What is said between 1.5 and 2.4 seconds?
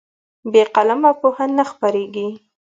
نه خپرېږي.